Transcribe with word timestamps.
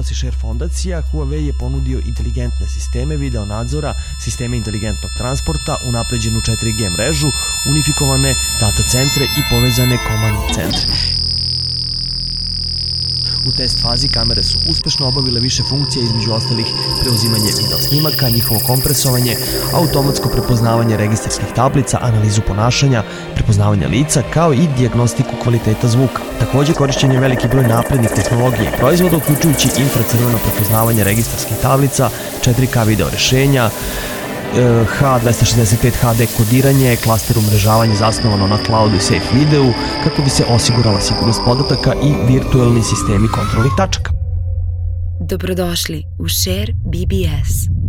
Prenosi 0.00 0.14
Share 0.14 0.36
fondacija, 0.40 1.02
Huawei 1.12 1.46
je 1.46 1.52
ponudio 1.52 2.00
inteligentne 2.06 2.68
sisteme 2.68 3.16
video 3.16 3.44
nadzora, 3.44 3.94
sisteme 4.20 4.56
inteligentnog 4.56 5.10
transporta, 5.18 5.76
unapređenu 5.88 6.40
4G 6.40 6.90
mrežu, 6.90 7.28
unifikovane 7.70 8.34
data 8.60 8.82
centre 8.92 9.24
i 9.24 9.42
povezane 9.50 9.96
komandne 10.08 10.54
centre. 10.54 11.19
U 13.46 13.50
test 13.52 13.80
fazi 13.82 14.08
kamere 14.08 14.42
su 14.42 14.58
uspešno 14.68 15.08
obavile 15.08 15.40
više 15.40 15.62
funkcija 15.62 16.04
između 16.04 16.32
ostalih 16.32 16.66
preuzimanje 17.00 17.50
video 17.58 17.78
snimaka, 17.78 18.28
njihovo 18.28 18.60
kompresovanje, 18.66 19.36
automatsko 19.72 20.28
prepoznavanje 20.28 20.96
registarskih 20.96 21.48
tablica, 21.54 21.98
analizu 22.02 22.40
ponašanja, 22.46 23.02
prepoznavanje 23.34 23.88
lica, 23.88 24.22
kao 24.34 24.52
i 24.52 24.68
diagnostiku 24.78 25.36
kvaliteta 25.42 25.88
zvuka. 25.88 26.22
Takođe 26.40 26.72
korišćen 26.72 27.12
je 27.12 27.20
veliki 27.20 27.48
broj 27.48 27.68
naprednih 27.68 28.10
tehnologija 28.10 28.62
i 28.62 28.76
proizvoda, 28.78 29.16
uključujući 29.16 29.68
infracrveno 29.82 30.38
prepoznavanje 30.38 31.04
registarskih 31.04 31.56
tablica, 31.62 32.10
4K 32.44 32.86
video 32.86 33.10
rešenja, 33.10 33.70
H265 34.54 35.90
HD 36.02 36.26
kodiranje, 36.36 36.96
klaster 36.96 37.38
umrežavanje 37.38 37.94
zasnovano 37.94 38.46
na 38.46 38.58
cloudu 38.66 38.96
i 38.96 39.00
safe 39.00 39.34
videu, 39.34 39.72
kako 40.04 40.22
bi 40.22 40.30
se 40.30 40.44
osigurala 40.44 41.00
sigurnost 41.00 41.40
podataka 41.44 41.94
i 41.94 42.32
virtualni 42.32 42.82
sistemi 42.82 43.28
kontrolnih 43.28 43.72
tačaka. 43.76 44.10
Dobrodošli 45.20 46.04
u 46.18 46.28
Share 46.28 46.72
BBS. 46.84 47.79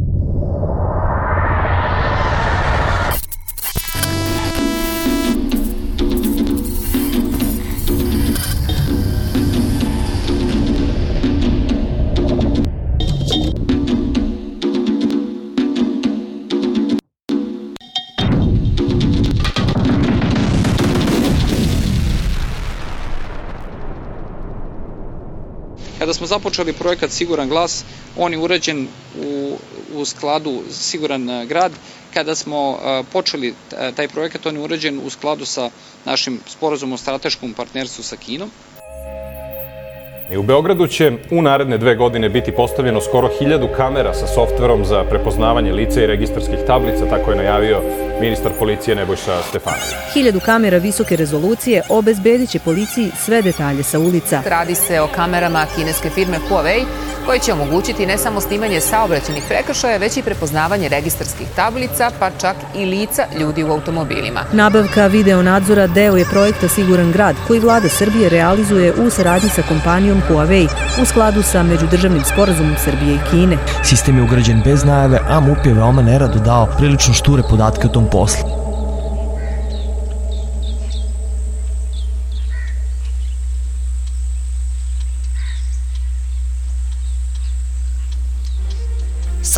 Kada 26.01 26.13
smo 26.13 26.27
započeli 26.27 26.73
projekat 26.73 27.11
Siguran 27.11 27.49
glas, 27.49 27.83
on 28.15 28.33
je 28.33 28.39
urađen 28.39 28.87
u, 29.15 29.57
u 29.93 30.05
skladu 30.05 30.63
Siguran 30.71 31.29
e, 31.29 31.45
grad. 31.45 31.71
Kada 32.13 32.35
smo 32.35 32.57
e, 32.75 33.03
počeli 33.03 33.47
e, 33.71 33.91
taj 33.91 34.07
projekat, 34.07 34.45
on 34.45 34.55
je 34.55 34.61
urađen 34.61 34.99
u 34.99 35.09
skladu 35.09 35.45
sa 35.45 35.69
našim 36.05 36.39
sporazumom 36.47 36.93
o 36.93 36.97
strateškom 36.97 37.53
partnerstvu 37.53 38.03
sa 38.03 38.15
Kinom. 38.17 38.51
I 40.33 40.37
u 40.37 40.43
Beogradu 40.43 40.87
će 40.87 41.11
u 41.31 41.41
naredne 41.41 41.77
dve 41.77 41.95
godine 41.95 42.29
biti 42.29 42.51
postavljeno 42.51 43.01
skoro 43.01 43.29
hiljadu 43.39 43.67
kamera 43.77 44.13
sa 44.13 44.27
softverom 44.27 44.85
za 44.85 45.03
prepoznavanje 45.03 45.71
lica 45.71 46.01
i 46.01 46.07
registarskih 46.07 46.59
tablica, 46.67 47.05
tako 47.09 47.31
je 47.31 47.37
najavio 47.37 47.81
ministar 48.21 48.51
policije 48.59 48.95
Nebojša 48.95 49.41
Stefanović. 49.49 50.13
Hiljadu 50.13 50.39
kamera 50.39 50.77
visoke 50.77 51.15
rezolucije 51.15 51.81
obezbedit 51.89 52.49
će 52.49 52.59
policiji 52.59 53.11
sve 53.17 53.41
detalje 53.41 53.83
sa 53.83 53.99
ulica. 53.99 54.41
Radi 54.45 54.75
se 54.75 55.01
o 55.01 55.07
kamerama 55.15 55.65
kineske 55.75 56.09
firme 56.09 56.37
Huawei, 56.49 56.83
koje 57.25 57.39
će 57.39 57.53
omogućiti 57.53 58.05
ne 58.05 58.17
samo 58.17 58.41
snimanje 58.41 58.81
saobraćenih 58.81 59.43
prekršaja, 59.47 59.97
već 59.97 60.17
i 60.17 60.23
prepoznavanje 60.23 60.89
registarskih 60.89 61.47
tablica, 61.55 62.11
pa 62.19 62.29
čak 62.41 62.55
i 62.75 62.85
lica 62.85 63.25
ljudi 63.39 63.63
u 63.63 63.71
automobilima. 63.71 64.39
Nabavka 64.53 65.07
video 65.07 65.41
nadzora 65.41 65.87
deo 65.87 66.15
je 66.17 66.25
projekta 66.25 66.67
Siguran 66.67 67.11
grad, 67.11 67.35
koji 67.47 67.59
vlada 67.59 67.89
Srbije 67.89 68.29
realizuje 68.29 68.93
u 68.93 69.09
saradnji 69.09 69.49
sa 69.49 69.61
kompanijom 69.67 70.20
Huawei 70.29 70.67
u 71.01 71.05
skladu 71.05 71.43
sa 71.43 71.63
međudržavnim 71.63 72.23
sporazumom 72.23 72.75
Srbije 72.83 73.15
i 73.15 73.29
Kine. 73.29 73.57
Sistem 73.83 74.17
je 74.17 74.23
ugrađen 74.23 74.61
bez 74.65 74.83
najave, 74.83 75.19
a 75.29 75.39
MUP 75.39 75.65
je 75.65 75.73
veoma 75.73 76.01
nerado 76.01 76.39
dao 76.39 76.67
prilično 76.77 77.13
šture 77.13 77.43
podatke 77.49 77.87
o 77.87 77.89
tom 77.89 78.07
poslu. 78.11 78.70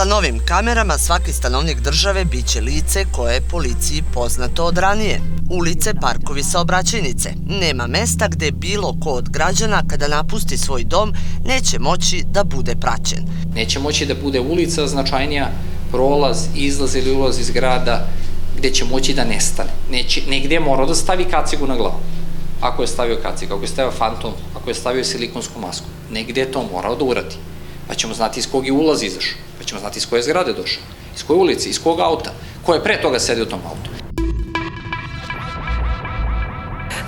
Sa 0.04 0.10
novim 0.10 0.40
kamerama 0.46 0.98
svaki 0.98 1.34
stanovnik 1.34 1.80
države 1.80 2.26
biće 2.26 2.62
lice 2.62 3.06
koje 3.12 3.34
je 3.34 3.42
policiji 3.42 4.04
poznato 4.14 4.66
od 4.66 4.78
ranije. 4.78 5.22
Ulice, 5.50 5.94
parkovi, 6.02 6.44
saobraćajnice. 6.44 7.34
Nema 7.62 7.88
mesta 7.88 8.28
gde 8.28 8.52
bilo 8.52 8.96
ko 9.04 9.10
od 9.10 9.30
građana 9.30 9.84
kada 9.88 10.08
napusti 10.08 10.58
svoj 10.58 10.84
dom 10.84 11.14
neće 11.46 11.80
moći 11.80 12.24
da 12.32 12.44
bude 12.44 12.76
praćen. 12.76 13.20
Neće 13.56 13.80
moći 13.80 14.06
da 14.06 14.16
bude 14.16 14.40
ulica 14.40 14.88
značajnija, 14.88 15.52
prolaz, 15.92 16.48
izlaz 16.56 16.96
ili 16.96 17.16
ulaz 17.16 17.40
iz 17.40 17.50
grada 17.50 18.08
gde 18.58 18.74
će 18.74 18.86
moći 18.86 19.14
da 19.14 19.26
nestane. 19.26 19.72
Neće, 19.92 20.22
negde 20.30 20.56
je 20.56 20.60
morao 20.60 20.86
da 20.86 20.96
stavi 20.96 21.26
kacigu 21.26 21.68
na 21.68 21.76
glavu. 21.76 22.00
Ako 22.62 22.82
je 22.84 22.88
stavio 22.88 23.20
kacigu, 23.24 23.54
ako 23.54 23.64
je 23.64 23.68
stavio 23.68 23.92
fantom, 23.92 24.34
ako 24.56 24.70
je 24.70 24.76
stavio 24.76 25.04
silikonsku 25.04 25.60
masku, 25.60 25.88
negde 26.12 26.42
je 26.42 26.52
to 26.52 26.68
morao 26.74 26.96
da 26.96 27.06
uradi. 27.06 27.36
Pa 27.88 27.94
ćemo 27.94 28.14
znati 28.14 28.40
iz 28.40 28.48
kog 28.52 28.66
je 28.66 28.72
ulaz 28.72 29.04
izašao 29.04 29.53
pa 29.58 29.64
ćemo 29.64 29.80
znati 29.80 29.98
iz 29.98 30.06
koje 30.10 30.24
zgrade 30.24 30.54
došao, 30.54 30.84
iz 31.16 31.24
koje 31.24 31.38
ulice, 31.38 31.70
iz 31.70 31.84
kog 31.84 32.00
auta, 32.00 32.32
ko 32.66 32.74
je 32.74 32.84
pre 32.84 33.02
toga 33.02 33.20
sedio 33.20 33.44
u 33.44 33.48
tom 33.48 33.60
autu. 33.70 34.04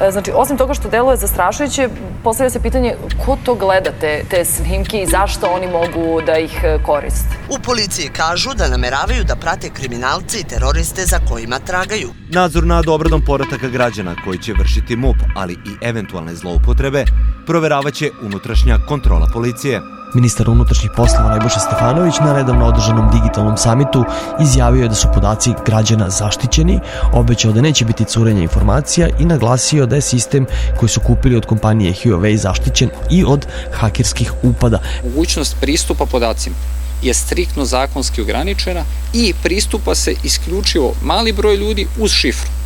E, 0.02 0.12
znači, 0.12 0.32
osim 0.36 0.58
toga 0.58 0.74
što 0.74 0.90
deluje 0.90 1.18
zastrašujuće, 1.18 1.90
postavlja 2.24 2.50
se 2.50 2.62
pitanje 2.62 2.96
ko 3.26 3.38
to 3.46 3.56
gleda 3.56 3.92
te, 4.00 4.24
te 4.30 4.46
snimke 4.46 5.02
i 5.02 5.08
zašto 5.08 5.48
oni 5.48 5.68
mogu 5.68 6.22
da 6.26 6.38
ih 6.38 6.60
e, 6.64 6.78
koriste? 6.86 7.36
U 7.50 7.60
policiji 7.64 8.10
kažu 8.10 8.54
da 8.54 8.68
nameravaju 8.68 9.24
da 9.24 9.36
prate 9.36 9.70
kriminalce 9.70 10.40
i 10.40 10.44
teroriste 10.44 11.06
za 11.06 11.20
kojima 11.30 11.60
tragaju. 11.60 12.10
Nadzor 12.30 12.64
nad 12.64 12.88
obradom 12.88 13.22
porataka 13.26 13.68
građana 13.68 14.16
koji 14.26 14.38
će 14.38 14.54
vršiti 14.54 14.96
MUP, 14.96 15.18
ali 15.36 15.54
i 15.54 15.88
eventualne 15.88 16.36
zloupotrebe, 16.36 17.06
proveravaće 17.46 18.10
unutrašnja 18.22 18.78
kontrola 18.88 19.28
policije. 19.34 19.82
Ministar 20.16 20.50
unutrašnjih 20.50 20.92
poslova 20.96 21.30
Najboša 21.30 21.60
Stefanović 21.60 22.16
na 22.20 22.34
redavno 22.34 22.66
održanom 22.66 23.10
digitalnom 23.12 23.58
samitu 23.58 24.04
izjavio 24.42 24.84
je 24.84 24.90
da 24.90 24.96
su 24.96 25.08
podaci 25.14 25.54
građana 25.66 26.10
zaštićeni, 26.10 26.80
obećao 27.14 27.52
da 27.52 27.62
neće 27.62 27.86
biti 27.86 28.06
curenja 28.06 28.42
informacija 28.42 29.08
i 29.20 29.26
naglasio 29.26 29.86
da 29.86 29.96
je 29.96 30.02
sistem 30.02 30.46
koji 30.80 30.90
su 30.90 31.00
kupili 31.00 31.36
od 31.36 31.46
kompanije 31.46 31.94
Huawei 31.94 32.36
zaštićen 32.36 32.90
i 33.12 33.24
od 33.28 33.46
hakerskih 33.72 34.34
upada. 34.44 34.80
Mogućnost 35.04 35.56
pristupa 35.62 36.06
podacima 36.06 36.56
je 37.02 37.14
striktno 37.14 37.66
zakonski 37.66 38.22
ograničena 38.22 38.84
i 39.14 39.34
pristupa 39.44 39.96
se 39.96 40.14
isključivo 40.24 40.94
mali 41.04 41.34
broj 41.34 41.56
ljudi 41.56 41.88
uz 42.00 42.12
šifru. 42.12 42.65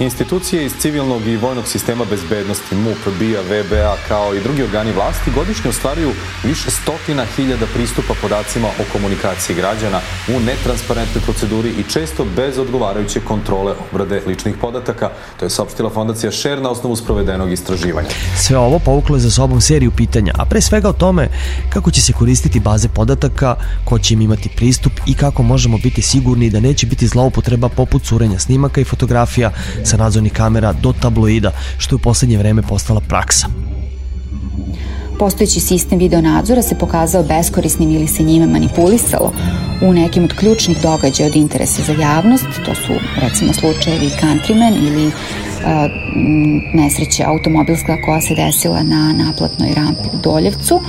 Institucije 0.00 0.64
iz 0.64 0.72
civilnog 0.78 1.26
i 1.26 1.36
vojnog 1.36 1.66
sistema 1.66 2.04
bezbednosti, 2.04 2.74
MUP, 2.74 3.18
BIA, 3.18 3.40
VBA, 3.40 3.96
kao 4.08 4.34
i 4.34 4.42
drugi 4.42 4.62
organi 4.62 4.92
vlasti 4.92 5.30
godišnje 5.34 5.70
ostvaruju 5.70 6.10
više 6.44 6.70
stotina 6.70 7.24
hiljada 7.36 7.66
pristupa 7.74 8.14
podacima 8.22 8.68
o 8.68 8.84
komunikaciji 8.92 9.56
građana 9.56 10.00
u 10.28 10.40
netransparentnoj 10.40 11.22
proceduri 11.24 11.68
i 11.68 11.82
često 11.92 12.26
bez 12.36 12.58
odgovarajuće 12.58 13.20
kontrole 13.20 13.74
obrade 13.92 14.22
ličnih 14.26 14.54
podataka. 14.60 15.10
To 15.38 15.44
je 15.44 15.50
saopštila 15.50 15.90
fondacija 15.90 16.32
Share 16.32 16.60
na 16.60 16.70
osnovu 16.70 16.96
sprovedenog 16.96 17.52
istraživanja. 17.52 18.08
Sve 18.36 18.58
ovo 18.58 18.78
povuklo 18.78 19.16
je 19.16 19.20
za 19.20 19.30
sobom 19.30 19.60
seriju 19.60 19.90
pitanja, 19.90 20.32
a 20.38 20.44
pre 20.44 20.60
svega 20.60 20.88
o 20.88 20.92
tome 20.92 21.28
kako 21.72 21.90
će 21.90 22.02
se 22.02 22.12
koristiti 22.12 22.60
baze 22.60 22.88
podataka, 22.88 23.56
ko 23.84 23.98
će 23.98 24.14
im 24.14 24.20
imati 24.20 24.48
pristup 24.56 24.92
i 25.06 25.14
kako 25.14 25.42
možemo 25.42 25.78
biti 25.78 26.02
sigurni 26.02 26.50
da 26.50 26.60
neće 26.60 26.86
biti 26.86 27.06
zloupotreba 27.06 27.68
poput 27.68 28.02
curenja 28.02 28.38
snimaka 28.38 28.80
i 28.80 28.84
fotografija 28.84 29.52
sa 29.90 29.96
nadzornih 29.96 30.32
kamera 30.32 30.72
do 30.72 30.92
tabloida, 30.92 31.52
što 31.78 31.94
je 31.94 31.96
u 31.96 32.02
poslednje 32.02 32.38
vreme 32.38 32.62
postala 32.62 33.00
praksa. 33.00 33.46
Postojeći 35.18 35.60
sistem 35.60 35.98
video 35.98 36.20
nadzora 36.20 36.62
se 36.62 36.78
pokazao 36.78 37.22
beskorisnim 37.22 37.90
ili 37.90 38.06
se 38.08 38.22
njime 38.22 38.46
manipulisalo 38.46 39.32
u 39.82 39.92
nekim 39.92 40.24
od 40.24 40.34
ključnih 40.34 40.78
događaja 40.82 41.26
od 41.26 41.36
interesa 41.36 41.82
za 41.82 41.92
javnost, 41.92 42.46
to 42.64 42.74
su 42.74 42.92
recimo 43.16 43.52
slučajevi 43.52 44.10
Countryman 44.20 44.74
ili 44.88 45.10
a, 45.64 45.88
nesreće 46.74 47.24
automobilska 47.24 47.96
koja 48.04 48.20
se 48.20 48.34
desila 48.34 48.82
na 48.82 49.12
naplatnoj 49.12 49.74
rampi 49.74 50.08
u 50.12 50.18
Doljevcu. 50.22 50.80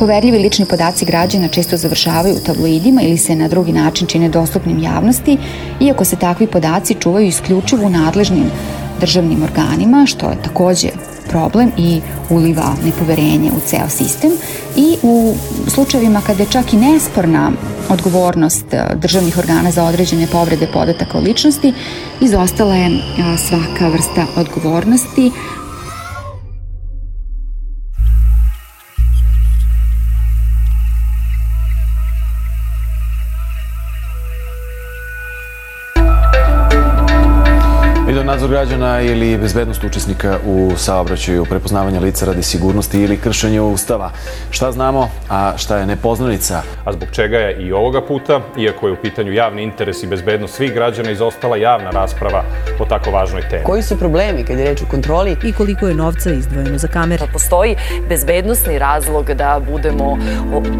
Poverljivi 0.00 0.38
lični 0.38 0.64
podaci 0.64 1.04
građana 1.04 1.48
često 1.48 1.76
završavaju 1.76 2.34
u 2.34 2.46
tabloidima 2.46 3.02
ili 3.02 3.18
se 3.18 3.36
na 3.36 3.48
drugi 3.48 3.72
način 3.72 4.06
čine 4.06 4.28
dostupnim 4.28 4.82
javnosti, 4.82 5.38
iako 5.80 6.04
se 6.04 6.16
takvi 6.16 6.46
podaci 6.46 6.94
čuvaju 6.94 7.26
isključivo 7.26 7.86
u 7.86 7.90
nadležnim 7.90 8.50
državnim 9.00 9.42
organima, 9.42 10.06
što 10.06 10.30
je 10.30 10.42
takođe 10.42 10.88
problem 11.28 11.72
i 11.76 12.00
uliva 12.30 12.74
nepoverenje 12.84 13.50
u 13.56 13.60
ceo 13.66 13.88
sistem. 13.88 14.30
I 14.76 14.96
u 15.02 15.34
slučajevima 15.68 16.20
kada 16.26 16.42
je 16.42 16.50
čak 16.50 16.72
i 16.72 16.76
nesporna 16.76 17.52
odgovornost 17.88 18.74
e, 18.74 18.84
državnih 18.94 19.38
organa 19.38 19.70
za 19.70 19.84
određene 19.84 20.26
povrede 20.26 20.66
podataka 20.72 21.18
o 21.18 21.20
ličnosti, 21.20 21.72
izostala 22.20 22.74
je 22.74 22.86
e, 22.86 22.98
svaka 23.48 23.88
vrsta 23.88 24.26
odgovornosti 24.36 25.30
Nadzor 38.30 38.50
građana 38.50 39.00
ili 39.00 39.38
bezbednost 39.38 39.84
učesnika 39.84 40.38
u 40.46 40.72
saobraćaju, 40.76 41.44
prepoznavanje 41.44 42.00
lica 42.00 42.26
radi 42.26 42.42
sigurnosti 42.42 43.00
ili 43.00 43.16
kršenje 43.16 43.60
ustava. 43.60 44.10
Šta 44.50 44.72
znamo, 44.72 45.10
a 45.30 45.52
šta 45.56 45.76
je 45.76 45.86
nepoznanica? 45.86 46.62
A 46.84 46.92
zbog 46.92 47.08
čega 47.12 47.38
je 47.38 47.66
i 47.66 47.72
ovoga 47.72 48.06
puta, 48.06 48.40
iako 48.58 48.86
je 48.86 48.92
u 48.92 48.96
pitanju 48.96 49.32
javni 49.32 49.62
interes 49.62 50.02
i 50.02 50.06
bezbednost 50.06 50.54
svih 50.54 50.72
građana, 50.74 51.10
izostala 51.10 51.56
javna 51.56 51.90
rasprava 51.90 52.44
o 52.80 52.84
tako 52.84 53.10
važnoj 53.10 53.42
temi. 53.50 53.64
Koji 53.64 53.82
su 53.82 53.98
problemi 53.98 54.44
kad 54.44 54.58
je 54.58 54.64
reč 54.64 54.82
o 54.82 54.86
kontroli? 54.90 55.36
I 55.44 55.52
koliko 55.52 55.88
je 55.88 55.94
novca 55.94 56.30
izdvojeno 56.30 56.78
za 56.78 56.88
kamere? 56.88 57.26
Postoji 57.32 57.76
bezbednostni 58.08 58.78
razlog 58.78 59.34
da 59.34 59.60
budemo 59.70 60.18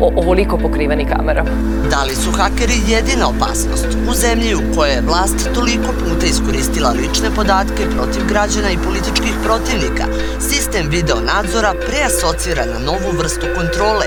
ovoliko 0.00 0.58
pokriveni 0.58 1.04
kamerama. 1.04 1.50
Da 1.90 2.04
li 2.04 2.14
su 2.14 2.30
hakeri 2.30 2.74
jedina 2.88 3.28
opasnost 3.28 3.86
u 4.10 4.14
zemlji 4.14 4.54
u 4.54 4.74
kojoj 4.76 4.94
je 4.94 5.00
vlast 5.00 5.50
toliko 5.54 5.92
puta 5.92 6.26
iskoristila 6.26 6.90
lične 6.90 7.30
podatke 7.40 7.84
protiv 7.96 8.22
građana 8.28 8.70
i 8.70 8.82
političkih 8.84 9.34
protivnika, 9.44 10.04
sistem 10.48 10.88
video 10.90 11.20
nadzora 11.20 11.74
preasocira 11.86 12.64
na 12.72 12.78
novu 12.78 13.10
vrstu 13.18 13.46
kontrole, 13.56 14.06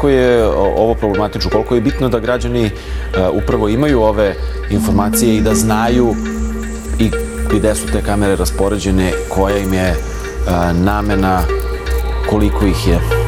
koliko 0.00 0.08
je 0.08 0.46
ovo 0.76 0.94
problematično, 0.94 1.50
koliko 1.50 1.74
je 1.74 1.80
bitno 1.80 2.08
da 2.08 2.18
građani 2.18 2.64
e, 2.64 2.70
upravo 3.32 3.68
imaju 3.68 4.02
ove 4.02 4.34
informacije 4.70 5.36
i 5.36 5.40
da 5.40 5.54
znaju 5.54 6.14
i 6.98 7.10
gde 7.56 7.74
su 7.74 7.86
te 7.92 8.02
kamere 8.02 8.36
raspoređene, 8.36 9.12
koja 9.28 9.58
im 9.58 9.72
je 9.72 9.88
e, 9.88 9.96
namena, 10.72 11.42
koliko 12.30 12.66
ih 12.66 12.88
je. 12.88 13.25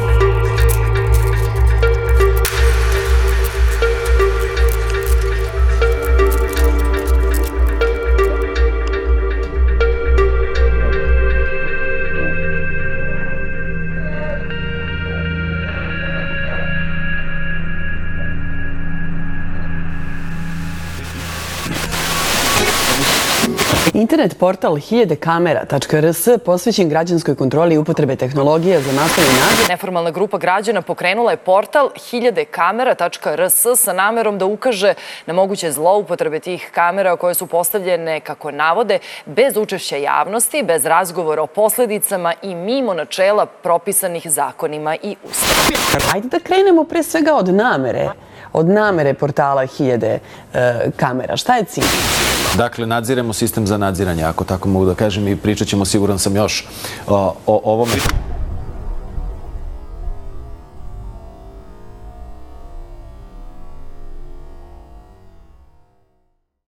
Internet 24.08 24.38
portal 24.38 24.76
hiljdekamera.rs 24.76 26.28
posvećen 26.44 26.88
građanskoj 26.88 27.34
kontroli 27.34 27.74
i 27.74 27.78
upotrebe 27.78 28.16
tehnologija 28.16 28.80
za 28.80 28.92
nastavni 28.92 29.30
nadzor. 29.30 29.68
Neformalna 29.68 30.10
grupa 30.10 30.38
građana 30.38 30.82
pokrenula 30.82 31.30
je 31.30 31.36
portal 31.36 31.90
hiljdekamera.rs 32.10 33.66
sa 33.76 33.92
namerom 33.92 34.38
da 34.38 34.46
ukaže 34.46 34.94
na 35.26 35.34
moguće 35.34 35.72
zloupotrebe 35.72 36.40
tih 36.40 36.70
kamera 36.74 37.16
koje 37.16 37.34
su 37.34 37.46
postavljene, 37.46 38.20
kako 38.20 38.50
navode, 38.50 38.98
bez 39.26 39.56
učešća 39.56 39.96
javnosti, 39.96 40.62
bez 40.62 40.84
razgovora 40.84 41.42
o 41.42 41.46
posledicama 41.46 42.34
i 42.42 42.54
mimo 42.54 42.94
načela 42.94 43.46
propisanih 43.46 44.30
zakonima 44.30 44.96
i 45.02 45.16
ustavom. 45.24 46.12
Ajde 46.14 46.28
da 46.28 46.38
krenemo 46.38 46.84
pre 46.84 47.02
svega 47.02 47.34
od 47.34 47.48
namere 47.48 48.08
od 48.52 48.68
namere 48.68 49.14
portala 49.14 49.66
hiljade 49.66 50.18
e, 50.54 50.90
kamera. 50.96 51.36
Šta 51.36 51.56
je 51.56 51.64
cilj? 51.64 51.84
Dakle, 52.56 52.86
nadziremo 52.86 53.32
sistem 53.32 53.66
za 53.66 53.76
nadziranje, 53.76 54.24
ako 54.24 54.44
tako 54.44 54.68
mogu 54.68 54.86
da 54.86 54.94
kažem, 54.94 55.28
i 55.28 55.36
pričat 55.36 55.68
ćemo, 55.68 55.84
siguran 55.84 56.18
sam, 56.18 56.36
još 56.36 56.66
o, 57.06 57.34
o 57.46 57.60
ovome. 57.64 57.92